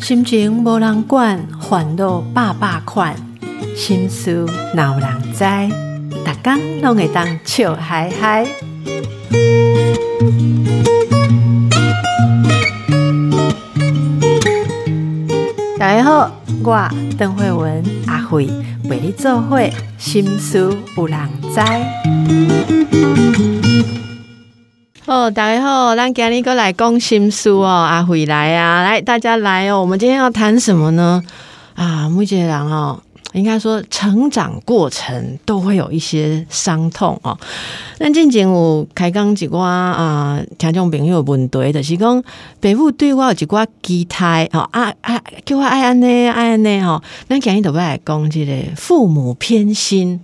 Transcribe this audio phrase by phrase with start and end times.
[0.00, 3.16] 心情无人管，烦恼百百款，
[3.74, 4.44] 心事
[4.74, 5.42] 闹人知，
[6.10, 8.46] 逐工拢会当笑嗨嗨。
[15.78, 16.30] 大家好，
[16.62, 18.46] 我邓慧文阿慧
[18.86, 20.58] 陪你做会心事
[20.94, 21.18] 有人
[21.54, 21.58] 知。
[25.08, 31.22] 哦，大家好，咱今日过来讲心事哦，阿慧来啊，来大家来哦，我们今天要谈什么呢？
[31.72, 33.00] 啊，木杰郎哦。
[33.32, 37.38] 应该说，成长过程都会有一些伤痛哦。
[37.98, 42.22] 咱进前有开讲一寡啊，听众朋友问题，就是讲
[42.60, 47.02] 父母对我有一寡期待哦，啊啊，叫我爱安尼爱安尼哦。
[47.26, 50.20] 咱今日都要来讲这个父母偏心。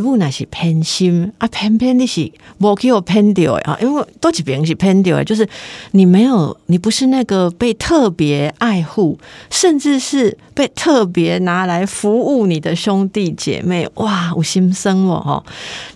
[0.00, 5.48] 父母那是偏心啊，偏偏你是无给我偏掉啊，因为多几边是偏掉，就是
[5.92, 9.18] 你没有，你不是那个被特别爱护，
[9.50, 15.44] 甚至是被特别拿来服务你的兄弟姐妹，哇，我心生哦，哈，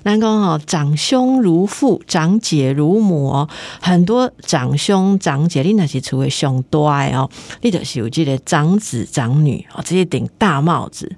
[0.04, 3.48] 难讲哦，长兄如父，长姐如母哦，
[3.80, 7.28] 很多长兄长姐，你那是除为兄多爱哦，
[7.60, 11.10] 你就是有这个长子长女哦，直接顶大帽子。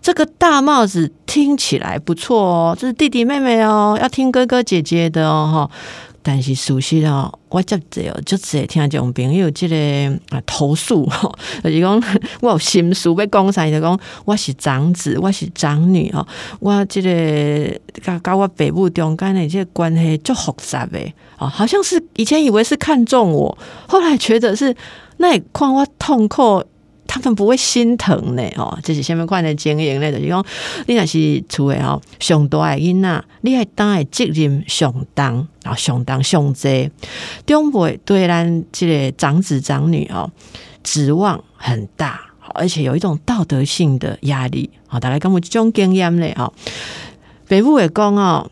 [0.00, 5.76] 这个大帽子听起来不错哦，这是弟弟妹妹哦，要听哥哥姐姐的哦哈。
[6.20, 9.76] 但是熟悉哦，我接只有就只听这种朋友这个
[10.28, 11.32] 啊投诉哈，
[11.64, 12.02] 就是讲
[12.42, 16.26] 我有心事要讲啥，就讲我是长子，我是长女哦，
[16.60, 20.98] 我这个跟跟我父母中间的这个关系就复杂的
[21.38, 24.74] 哦，好像是以前以为是看中我，后来觉得是
[25.18, 26.62] 那看我痛苦。
[27.08, 30.12] 他们不会心疼呢，哦，这是什么款的经验呢？
[30.12, 30.44] 就是讲，
[30.86, 36.90] 你若是厝诶吼，上大诶囡仔，你系当诶责任上当啊，上当上济，
[37.46, 40.30] 中辈对咱这个长子长女哦，
[40.84, 42.20] 指望很大，
[42.54, 45.00] 而且有一种道德性的压力啊。
[45.00, 46.52] 大概跟我这种经验咧，哦，
[47.48, 48.48] 北部会讲哦。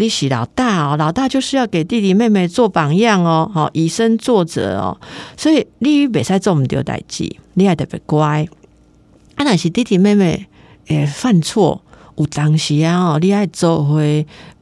[0.00, 4.96] 你是老大哦，老大就是要给弟弟妹妹做榜样哦，好以身作则哦，
[5.36, 8.46] 所以你别使做唔丢代志，你也特别乖。
[9.34, 10.46] 啊，那是弟弟妹妹
[10.86, 11.82] 诶犯错，
[12.16, 14.00] 有当时啊哦，你爱做伙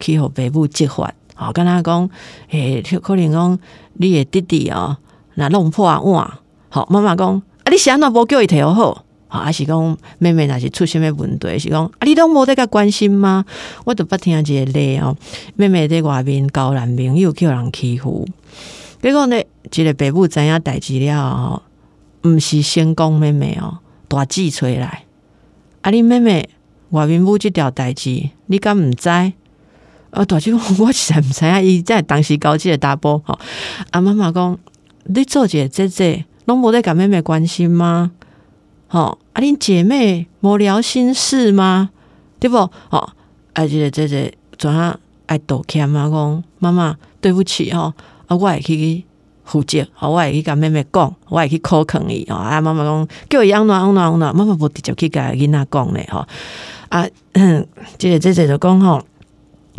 [0.00, 2.08] 去互爸母责罚，好跟他讲，
[2.50, 3.58] 诶，可能讲
[3.94, 4.96] 你的弟弟哦，
[5.34, 6.38] 那弄破碗，
[6.70, 9.04] 好妈妈讲，啊，你想那无叫伊调好。
[9.28, 11.58] 啊，还是讲妹妹那是出什么问题？
[11.58, 13.44] 是讲啊，你都无在个关心吗？
[13.84, 15.16] 我都不听这个咧哦。
[15.56, 18.24] 妹妹在外面交男朋友，叫人欺负。
[19.02, 19.36] 结果呢，
[19.68, 21.62] 这个爸母知影代志了哦，
[22.26, 23.78] 毋是先讲妹妹哦，
[24.08, 25.04] 大记出来。
[25.82, 26.48] 啊，你妹妹
[26.90, 29.08] 外面母这条代志，你敢毋知？
[29.08, 33.38] 啊，大姐， 我实在毋知影，伊在当时交这个大波吼。
[33.90, 34.58] 啊，妈妈讲，
[35.04, 38.12] 你做一个姐姐，拢无在甲妹妹关心吗？
[38.88, 41.90] 吼，啊，恁姐妹无聊心事吗？
[42.38, 42.56] 对不？
[42.90, 43.12] 哦，
[43.52, 46.08] 啊，这个姐姐怎啊爱道歉嘛？
[46.08, 47.92] 讲妈妈对不起吼，
[48.26, 49.04] 啊，我会去
[49.46, 52.36] 负责，吼，我会去甲妹妹讲，我会去口肯伊吼。
[52.36, 56.26] 啊，妈妈讲叫伊养暖养暖养暖，妈妈无直接去甲囡仔讲咧吼。
[56.90, 57.06] 啊，
[57.96, 59.00] 即个这个就讲吼，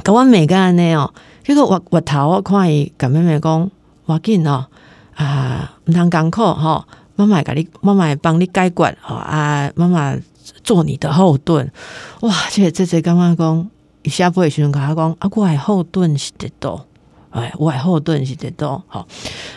[0.03, 1.13] 甲我每个安尼哦，
[1.44, 3.69] 结果我我头我看伊甲妹妹讲，
[4.06, 4.66] 我紧吼，
[5.13, 6.85] 啊，毋通艰苦吼。
[7.19, 9.72] 妈妈甲你，妈妈帮你解决吼啊！
[9.73, 10.16] 妈妈
[10.63, 11.67] 做你的后盾，
[12.22, 12.31] 哇！
[12.51, 13.67] 这这这刚刚讲，
[14.03, 16.85] 一下不会形容他讲啊，我的后盾是得多。
[17.31, 19.07] 哎，我后盾是得多好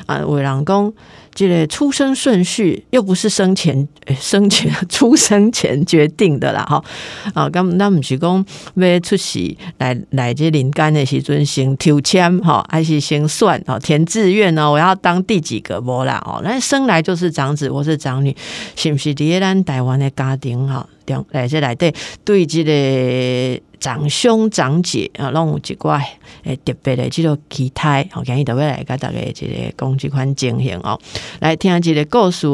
[0.06, 0.18] 啊！
[0.26, 0.92] 伟人公，
[1.32, 3.86] 这个出生顺序又不是生前
[4.18, 6.84] 生前出生前决定的啦哈
[7.32, 7.48] 啊！
[7.48, 8.44] 咁那唔是讲
[8.74, 14.70] 要出席来来这临干的时阵先抽签哈，还是先算哦填志愿呢？
[14.70, 16.40] 我要当第几个波啦哦？
[16.44, 18.36] 那生来就是长子或是长女，
[18.76, 19.14] 是不是？
[19.14, 20.86] 第一咱台湾的家庭哈，
[21.30, 21.94] 来这来对
[22.24, 23.62] 对这个。
[23.80, 25.98] 长兄长姐啊，拢有一寡
[26.44, 31.00] 诶特别的即个期待，好，今日特别来甲大家即个讲即款情形哦，
[31.38, 32.46] 来听即个故事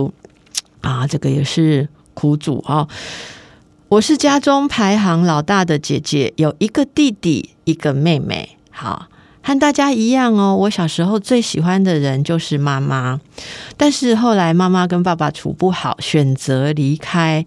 [0.82, 2.86] 啊，这个也是苦主哦。
[3.88, 8.56] 我是家中排行老大的姐姐，有一个弟弟，一个妹妹。
[8.70, 9.08] 好，
[9.42, 10.54] 和大家一样哦。
[10.54, 13.20] 我小时候最喜欢的人就是妈妈，
[13.76, 17.44] 但是后来妈妈跟爸爸处不好，选择离开。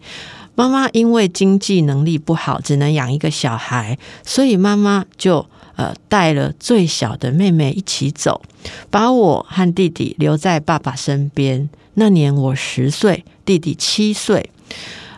[0.59, 5.45] 妈妈因为经济能力不好，只能养一个小孩，所以妈妈就
[5.77, 8.41] 呃带了最小的妹妹一起走，
[8.89, 11.69] 把我和弟弟留在爸爸身边。
[11.93, 14.49] 那年我十岁，弟弟七岁。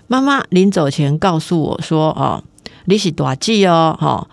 [0.05, 2.43] 妈妈临走前告诉我说：“哦，
[2.85, 4.27] 你是大姐哦，哈，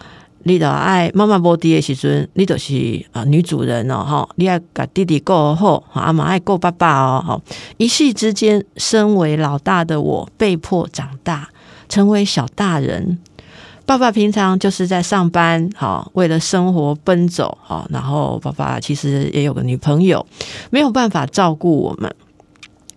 [0.49, 7.41] 你的爱妈妈无伫的时阵，你就是啊女主人哦，哈，你爱甲弟弟过好，阿妈爱过爸爸哦，哈，
[7.77, 11.51] 一夕之间，身为老大的我被迫长大，
[11.89, 13.19] 成为小大人。
[13.85, 20.27] 爸爸平常就是在上班，好，为了生活奔走，好，然后爸爸其实也有个女朋友，
[20.71, 22.15] 没有办法照顾我们，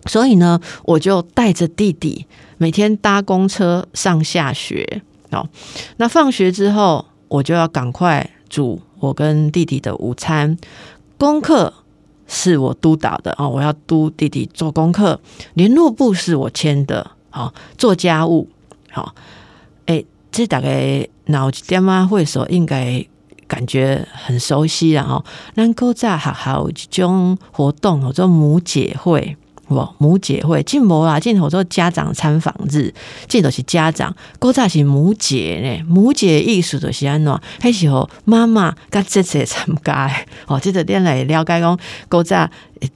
[0.06, 2.26] 所以呢，我就带着弟弟
[2.56, 5.48] 每天搭公车上下学，好，
[5.96, 10.56] 那放学之后，我就要赶快煮我跟弟弟的午餐，
[11.18, 11.72] 功课
[12.26, 15.18] 是我督导的啊，我要督弟弟做功课，
[15.54, 18.48] 联络簿是我签的，好，做家务，
[18.90, 19.14] 好，
[19.86, 20.04] 哎。
[20.34, 23.04] 这大概脑点啊，会所应该
[23.46, 25.22] 感觉很熟悉了哈。
[25.54, 29.36] 咱古早学校一种活动，叫做母姐会，
[29.98, 32.92] 母姐会，进无啊，进好做家长参访日，
[33.28, 34.14] 这都是家长。
[34.38, 37.40] 古早是母姐呢，母姐意思就是安怎？
[37.60, 40.10] 迄时候妈妈甲姐姐参加，
[40.46, 41.78] 哦，这个点来了解讲
[42.08, 42.48] 古早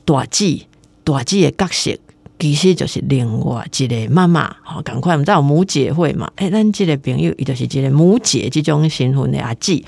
[0.05, 0.67] 大姐
[1.05, 1.99] 大姐的角色。
[2.39, 6.31] 其实就是另外一个妈妈，好，赶快我们知道母姐会嘛？
[6.37, 9.83] 哎，咱这个朋友，伊就是一个母姐这种身份的阿姊。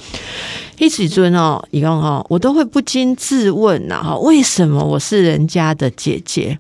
[0.79, 6.59] 一时尊哦，伊讲哦，我都会不禁自问呐，哈，为什么我是人家的姐姐？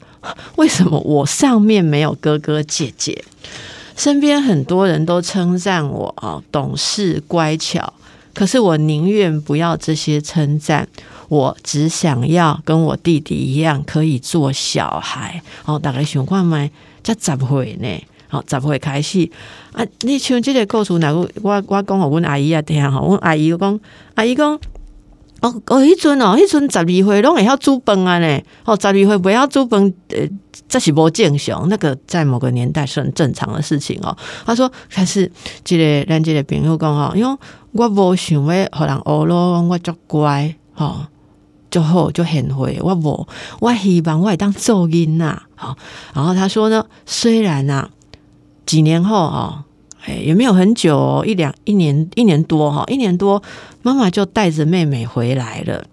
[0.57, 3.25] 为什么我上面没有哥哥姐姐？
[3.97, 7.93] 身边很多人都称赞我啊，懂事乖巧，
[8.35, 10.87] 可是我宁愿不要这些称赞。
[11.29, 15.43] 我只想要跟我弟弟一样，可以做小孩。
[15.65, 16.71] 哦，大概想看麦，
[17.05, 18.05] 才十岁呢？
[18.31, 19.31] 好，十岁开始
[19.73, 19.83] 啊！
[20.03, 23.81] 你像这个故事，哪个我我讲，我阮阿姨啊听哈，阮阿姨讲，
[24.17, 24.53] 阿姨讲，
[25.41, 28.41] 哦哦，迄阵哦，迄阵十二岁拢会晓煮饭啊呢。
[28.67, 30.29] 哦，十二岁不要煮饭，呃，
[30.69, 31.67] 这是无正常。
[31.71, 34.15] 那个在某个年代是很正常的事情哦。
[34.45, 35.33] 他说，可是
[35.65, 37.39] 这个咱这个朋友讲哈，因为
[37.73, 41.07] 我无想要互人学咯，我足乖吼。
[41.71, 43.27] 就好就很会，我无
[43.61, 45.77] 我希望我会当奏音呐，好。
[46.15, 47.89] 然后他说呢，虽然呐，
[48.65, 49.65] 几年后啊，
[50.05, 53.43] 哎，也没有很久，一两一年一年多哈，一年多，
[53.83, 55.85] 妈妈就带着妹妹回来了。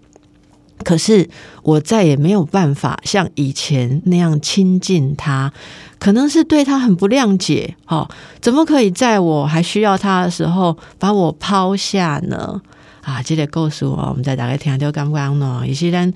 [0.84, 1.28] 可是
[1.62, 5.50] 我再也没有办法像以前那样亲近她，
[5.98, 8.08] 可能是对她很不谅解，哦，
[8.40, 12.60] 怎么可以在我还需要她的时候把我抛下呢？
[13.06, 16.12] 啊，这个故事哦，我们在大家听到感觉呢，有些人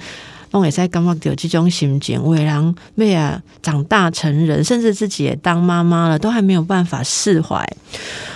[0.51, 7.65] 拢会使感觉到这种心情，为人为啊长大成人，甚至自己也当妈妈了，都还没有办法释怀。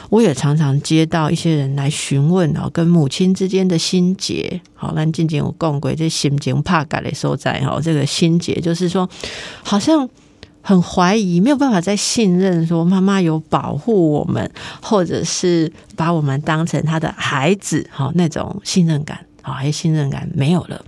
[0.08, 4.60] 我也常常接到一些人来询问哦，跟母亲之间的心结。
[4.74, 9.10] 好，那静静有讲过这心情怕改的所在哈，这个心结就是说，
[9.64, 10.08] 好像。
[10.66, 14.50] 很怀疑，没有办法再信任，说妈妈有保护我们，
[14.80, 20.82] 或者是把我们当成他的孩子，好那种信任感，好还信任感没有了。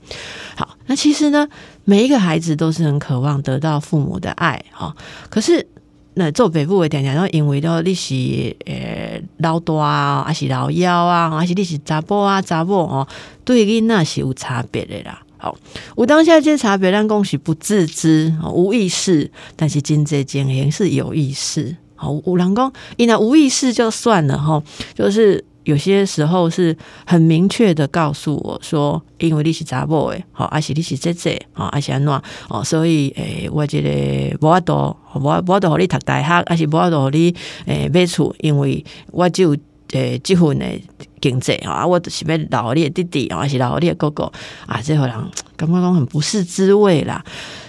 [0.57, 1.47] 好，那其实呢，
[1.85, 4.97] 每一个孩子都是很渴望得到父母的爱，哈。
[5.29, 5.67] 可是
[6.15, 13.07] 那做北部的点点，然后因为到你是呃老大啊，还是老幺啊，还是你是查甫啊查某哦，
[13.45, 15.21] 对囡那是有差别的啦。
[15.39, 15.57] 好，
[15.95, 21.77] 我当下这差别，但恭喜不自知，无意识，但是今这经验是有意识。
[21.95, 24.63] 好，五郎公，因为无意识就算了哈，
[24.95, 37.35] 就是有些时候是很明确的告诉我说，因为你是查某诶，好，而且你是姐姐，好，而且安怎哦，所以诶，我觉得无法度，无无法度，你读大学，而且无法度，你
[37.67, 39.57] 诶买厝，因为我就。
[39.93, 40.83] 诶，结婚诶
[41.21, 44.31] 经济啊，我就是要老你的弟弟，还是老你的哥哥
[44.67, 44.81] 啊？
[44.83, 45.17] 这会人
[45.57, 47.25] 感觉讲很不是滋味啦。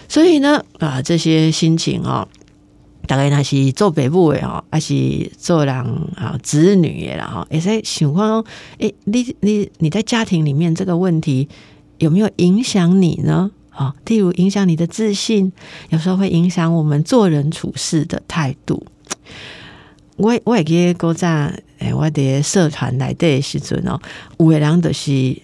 [0.10, 2.28] 所以呢，啊，这些心情啊，
[3.06, 5.76] 大概那是做北部的哦，还是做人
[6.16, 8.44] 啊子女的啦哈，也在想讲，
[8.80, 11.48] 诶，你你你在家庭里面这个问题
[12.00, 13.52] 有没有影响你呢？
[13.70, 15.52] 啊，例如影响你的自信，
[15.90, 18.84] 有时候会影响我们做人处事的态度。
[20.16, 21.28] 我我也记得古早，
[21.80, 24.00] 诶，我伫社团来的时阵哦，
[24.38, 25.38] 有的人就是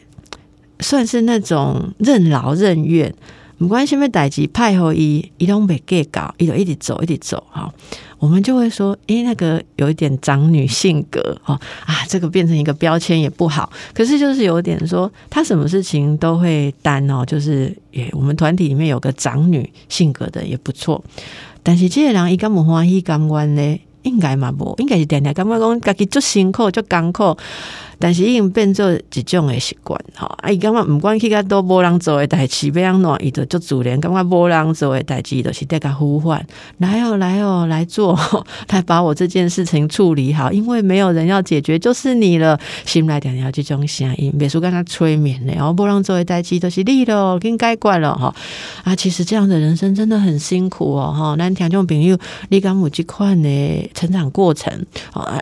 [0.79, 3.13] 算是那种任劳任怨，
[3.57, 7.73] 不管什么代志派后伊，伊拢袂计较，伊就一直走，一直走哈。
[8.19, 13.69] 我们就会说，诶，那个有一点长女性格哦，啊，这个变成一个标签也不好。
[13.93, 21.03] 可是就是有点说，他什么事情都会担哦，就是诶，我们团体里面有个长女性格的也不错。
[21.61, 23.79] 但是这个人伊敢不欢喜甘愿呢？
[24.03, 27.35] 应该嘛无，应该是定定感觉讲家己足辛苦足艰苦。
[27.99, 36.45] 但是已经变做一种诶习惯，吼，啊，伊感觉毋管去甲多无人做诶代志，要安怎伊就足自然，感觉无人做诶代志，就是得甲呼唤，
[36.79, 38.19] 来哦，来哦，来做，
[38.67, 42.59] 来把我这件事情处理好，因为没有人要解决，就是你了。
[42.83, 48.33] 心内定定即种声音，别说跟他催眠咧，然后无人做诶代志，都是你咯，跟解决了吼。
[48.83, 52.17] 啊，其实这样的人生真的很辛苦哦，吼，咱听众朋友，
[52.49, 54.73] 你敢有即款诶成长过程？
[55.13, 55.41] 哦，啊，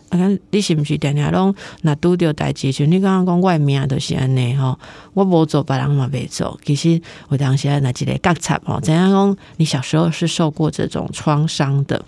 [0.51, 2.51] 你是毋是定定拢那拄着代？
[2.53, 4.77] 其实你刚刚讲外面都是安尼吼，
[5.13, 6.60] 我无做，别人嘛袂做。
[6.63, 9.38] 其实我当时那几个觉察吼，怎样讲？
[9.58, 12.03] 你小时候是受过这种创伤的，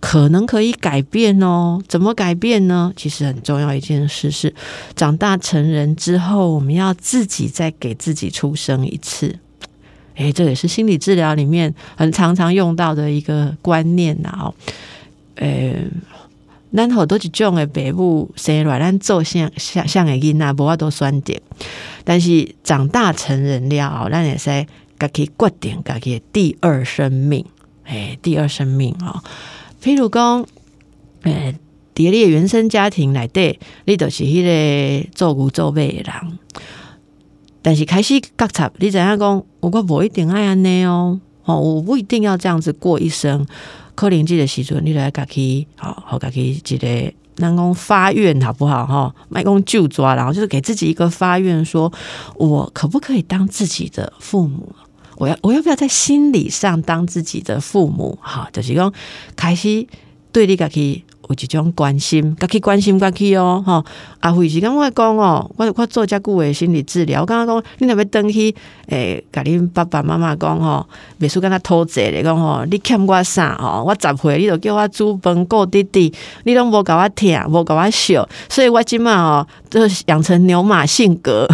[0.00, 1.80] 可能可以改变哦。
[1.88, 2.92] 怎么改变呢？
[2.96, 4.54] 其实很重要一件事是，
[4.94, 9.38] 长大成人之后，我们要自己再给自己出生一次。
[10.16, 14.36] 诶，这也是心理治疗里面很常常用到的一个观念呐。
[14.40, 14.54] 哦，
[15.38, 15.90] 诶。
[16.70, 21.34] 咱好多一种诶，爸母生来咱做像像像诶囡仔，无法度选择。
[22.04, 24.66] 但是长大成人了后，咱也使
[24.98, 27.42] 家己决定家己第二生命。
[27.86, 29.22] 诶，第二生命哦。
[29.82, 30.44] 譬如讲，
[31.22, 31.54] 诶，
[31.94, 36.38] 伫你原生家庭内底，你就是迄个做牛做马诶人。
[37.62, 39.42] 但是开始觉察，你怎样讲？
[39.60, 43.46] 我无一定爱安尼哦，哦，我不一定要这样子过一生。
[43.98, 49.12] 柯林记的时阵，你来家己好好家己一个，能够发愿好不好哈？
[49.28, 51.92] 卖公就抓，然后就是给自己一个发愿，说
[52.36, 54.72] 我可不可以当自己的父母？
[55.16, 58.16] 我要我要不要在心理上当自己的父母？
[58.22, 58.94] 哈，就是讲
[59.34, 59.84] 开始
[60.30, 61.02] 对你家去。
[61.28, 63.84] 有一种关心，家去关心家去哦，吼。
[64.20, 68.52] 阿慧是感我讲哦，我我做遮久诶心理治疗，我刚刚讲，你若要登去，
[68.88, 70.84] 诶，甲恁爸爸妈妈讲吼，
[71.18, 73.84] 别说跟他偷债咧，讲吼，你欠我啥吼？
[73.84, 76.12] 我十岁你就叫我煮饭顾弟弟，
[76.44, 78.18] 你拢无甲我听，无甲我惜，
[78.48, 81.46] 所以我即满哦，就养成牛马性格，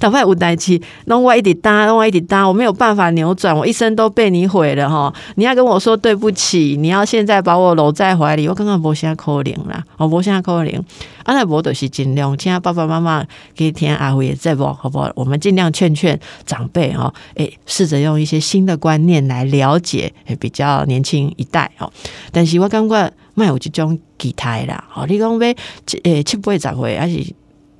[0.00, 5.12] 头摆 有代志，拢我一直搭，拢我一直搭，我没有办法扭转，我一生都被你毁了吼。
[5.36, 8.95] 你要跟我说对不起，你要现在把我搂在怀里，我刚刚无。
[8.96, 10.74] 啥可能啦，哦无啥可能，
[11.22, 13.24] 啊那无都是尽量，请爸爸妈妈
[13.54, 15.12] 给听阿辉也在不，好不好？
[15.14, 21.92] 我们尽量劝劝长辈哦，诶，试着用一些新的观念来了解，比较年轻一代哦。
[22.32, 25.54] 但是我感觉卖有一种期待啦，哦，你讲要
[26.02, 27.34] 诶七八十岁还是？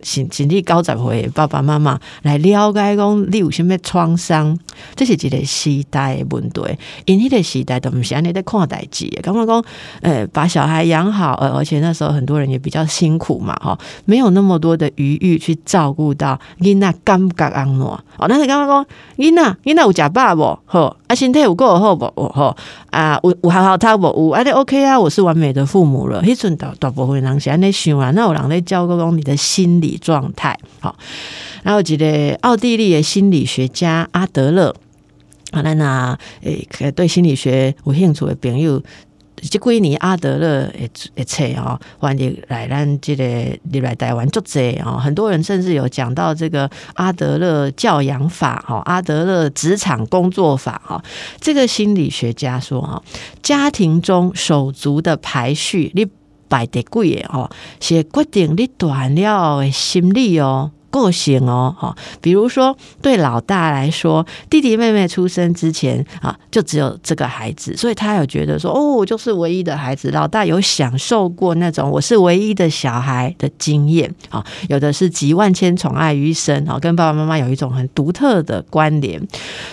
[0.07, 4.57] 甚甚至九十岁爸爸妈妈来了解讲你有啥物创伤，
[4.95, 6.63] 这是一个时代的问题。
[7.07, 9.65] 因迄个时代都毋是安尼在看代志，感觉讲，
[10.03, 17.85] 呃，把小孩养好，呃，而且那时候很多人也比较辛苦嘛，哈，没有那么多的余裕去照顾到囡仔感觉安怎。
[17.85, 18.87] 哦，那是感觉讲
[19.17, 20.59] 囡仔囡仔有食饱无？
[20.67, 22.29] 好，啊，身体有够好无？
[22.33, 22.57] 好，
[22.91, 24.29] 啊，有有好好读无？
[24.29, 24.99] 有，啊，你 OK 啊？
[24.99, 26.23] 我是完美的父母了。
[26.23, 29.97] 迄阵大大部分人是安尼想啊，那有人在教讲你的心理。
[30.07, 30.95] 状态好，
[31.65, 34.73] 然后记得奥地利的心理学家阿德勒，
[35.51, 38.81] 好，那那诶，对心理学有兴趣的朋友，
[39.43, 43.25] 即几年阿德勒诶诶册哦，欢迎来咱这个
[43.71, 51.03] 你来台湾作者哦，很多人甚至有讲到这个阿德勒教养法哈，阿德勒职场工作法哈，
[51.41, 53.03] 这个心理学家说哦，
[53.43, 56.07] 家庭中手足的排序你。
[56.49, 57.51] 摆得贵诶吼，
[57.81, 61.95] 是决定你断了的心理哦、个性哦，哈。
[62.21, 70.11] 比如说，对老大来说，弟弟妹妹出生之前啊，就只有这个孩子，所以他有觉得说，哦，我就是唯一的孩子。
[70.11, 79.21] 老大有享受过那种我是唯一的小孩的经验啊，有的是集万千宠爱于一身啊，跟爸爸妈妈有一种很独特的关联。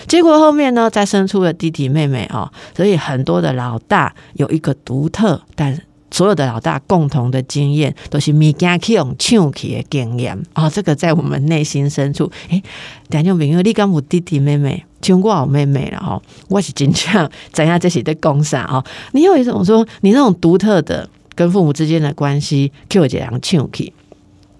[0.06, 5.80] 结果后面呢，再生出了弟弟妹妹啊，所以很多的老大有一个独特，但。
[6.14, 12.62] 所有的老大共同的经验都是物件去用抢去的经验哦，这个在我们内心深处，诶，
[13.10, 18.84] 听众朋友，你敢有弟弟妹妹，像我有妹妹了哈，我是真正怎样这是在讲啥哦？
[19.10, 23.92] 你有一种说，你那种独特的跟父母之间的关系，就这样抢去。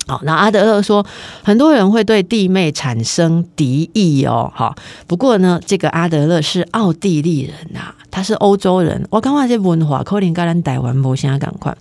[0.07, 1.05] 好，那阿德勒说，
[1.43, 4.53] 很多人会对弟妹产生敌意哦。
[4.55, 4.75] 好，
[5.07, 9.07] 不过呢，这个阿德勒是奥地利人呐，他是欧洲人。
[9.09, 11.75] 我感觉这文化可能跟咱台湾无啥共款。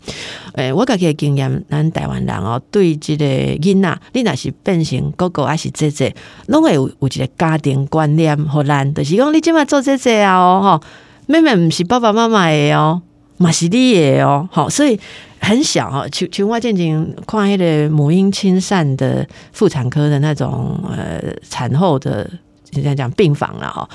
[0.54, 6.16] 诶，我家己的经验，咱台湾人哦，对这个囡仔，你若是变成哥哥还是姐姐，
[6.48, 10.82] 拢会有有一个家庭观念互咱，就是讲你今麦做姐姐啊哦，哈，
[11.28, 13.02] 妹妹毋是爸爸妈妈的哦，
[13.44, 15.00] 嘛是你的哦，好，所以。
[15.46, 22.32] 很小啊，群群外见景看迄个母婴亲善的妇产科的那种呃产后的
[22.72, 23.90] 现在讲病房了哈，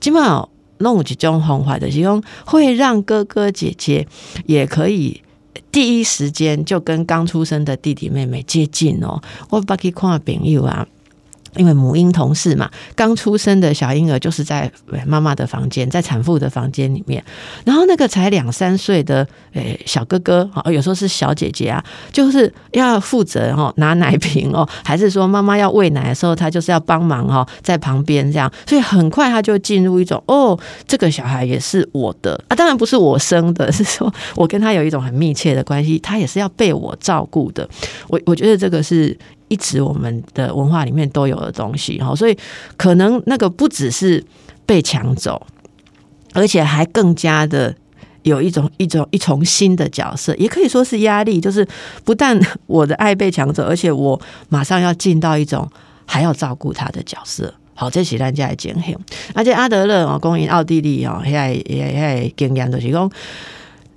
[0.00, 4.08] 基本上弄几种方法的，其中会让哥哥姐姐
[4.46, 5.20] 也可以
[5.70, 9.20] 第一时间就跟刚出生的弟弟妹妹接近哦。
[9.50, 10.86] 我把去看朋友啊。
[11.56, 14.70] 因为母婴同事嘛，刚出生的小婴儿就是在
[15.06, 17.22] 妈妈的房间，在产妇的房间里面。
[17.64, 28.50] 然后那个才两三岁的诶小哥哥啊，有时候是小姐姐啊，就是要负责哦拿奶瓶哦， 还是说妈妈要喂奶的时候，他就是要帮忙哦，在旁边这样。
[28.66, 37.68] 所以很快他就进入一种哦，这个小孩也是我的啊，当然不是我生的，是说我跟他有一种很密切的关系，他也是要被我照顾的。
[38.08, 39.16] 我我觉得这个是。
[39.54, 42.36] 一直我们的文化里面都有的东西哈，所以
[42.76, 44.24] 可能那个不只是
[44.66, 45.40] 被抢走，
[46.32, 47.72] 而且还更加的
[48.22, 51.64] 有一种一种一重新的角色，也可以说是压力，就是
[52.04, 55.70] 不但我的爱被抢走，而且我马上要进到一种
[56.04, 57.54] 还要照顾他的角色。
[57.74, 58.98] 好，这是咱家的经验。
[59.34, 61.32] 而且阿德勒哦，公营奥地利哦，也
[61.66, 63.08] 也也经验就是讲。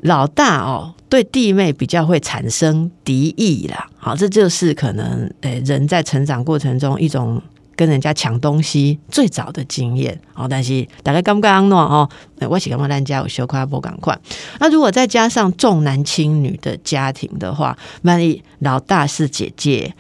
[0.02, 3.90] 老大哦，对弟妹比较会产生敌意啦。
[3.98, 7.42] 好，这就是可能诶，人在成长过程中一种
[7.76, 10.20] 跟人家抢东西最早的经验。
[10.34, 12.10] 好，但是大概刚刚诺哦，
[12.50, 14.18] 我喜欢咱家有修夸波赶快。
[14.60, 19.94] 那如果再加上重男轻女的家庭的话，万一老大是姐姐，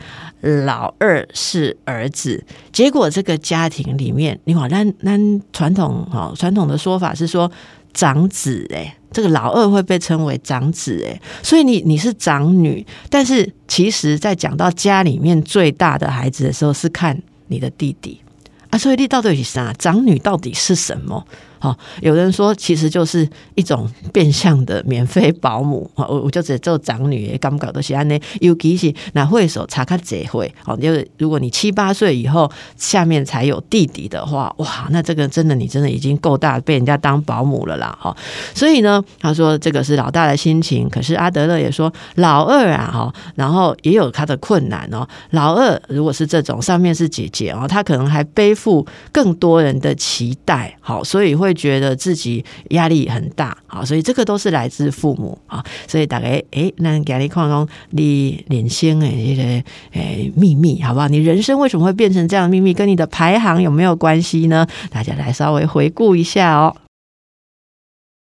[0.65, 7.51] 老二是儿子，结果这个家庭里面，你看，那那传统哈传统的说法是说。
[7.93, 18.21] 长子哎，这个老二会被称为长子哎，所以你你是长女，但是其实在讲到家里面最大的孩子的时候，是看你的弟弟
[18.69, 19.73] 啊，所以你到底是啥？
[19.79, 21.25] 长女到底是什么？
[21.59, 28.19] 好，有人说其实就是一种变相的免费保姆我我就只做长女，也搞都是安呢。
[28.41, 38.15] 尤其是那会手查看结会，好，就是如果你七八岁以后下面才有弟弟的话，哇，那这个真的你真的已经够大被人家当保姆了啦，哈。
[38.53, 45.07] 所以呢，他说这个是老大的心情，可是阿德勒也说老二啊，哈，然后也有他的困难哦。
[45.31, 51.46] 老二如果是这种上面是姐姐哦，他可能还背负更多人的期待，好，所以会。
[51.47, 59.63] 会觉得自己压力很大，好，所以这个都是来自父母啊，所以大概哎，那给你看看你领先诶这个
[59.93, 61.07] 诶秘密，好不好？
[61.07, 64.67] 你人生为什么会变成这样的秘密，跟你的排行有没有关系呢？
[64.89, 66.75] 大家来稍微回顾一下哦。